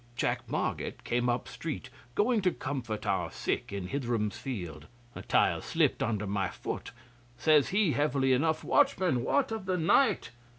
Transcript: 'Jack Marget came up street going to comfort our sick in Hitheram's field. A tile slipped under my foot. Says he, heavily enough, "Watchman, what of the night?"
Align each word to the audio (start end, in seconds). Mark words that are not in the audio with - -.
'Jack 0.15 0.49
Marget 0.49 1.03
came 1.03 1.29
up 1.29 1.47
street 1.47 1.91
going 2.15 2.41
to 2.41 2.49
comfort 2.49 3.05
our 3.05 3.29
sick 3.29 3.71
in 3.71 3.87
Hitheram's 3.89 4.35
field. 4.35 4.87
A 5.13 5.21
tile 5.21 5.61
slipped 5.61 6.01
under 6.01 6.25
my 6.25 6.49
foot. 6.49 6.91
Says 7.37 7.67
he, 7.67 7.91
heavily 7.91 8.33
enough, 8.33 8.63
"Watchman, 8.63 9.23
what 9.23 9.51
of 9.51 9.67
the 9.67 9.77
night?" 9.77 10.31